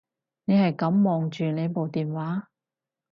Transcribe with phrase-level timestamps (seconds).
[0.45, 2.47] 你係噉望住你部電話